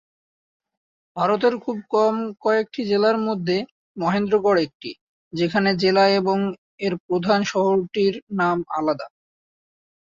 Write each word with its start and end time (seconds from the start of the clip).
ভারতের 1.17 1.53
খুব 1.57 1.77
কম 1.89 2.15
কয়েকটি 2.41 2.81
জেলার 2.85 3.17
মধ্যে 3.27 3.57
মহেন্দ্রগড় 3.97 4.59
একটি, 4.61 4.91
যেখানে 5.33 5.69
জেলা 5.75 6.05
এবং 6.19 6.37
এর 6.79 6.93
প্রধান 7.07 7.39
শহরটির 7.43 8.13
নাম 8.31 8.57
আলাদা। 8.77 9.07